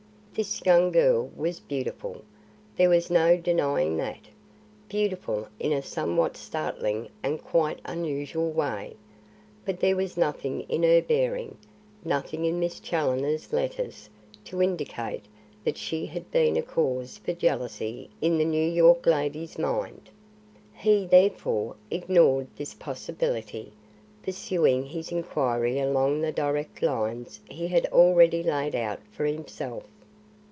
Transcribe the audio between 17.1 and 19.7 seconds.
for jealousy in the New York lady's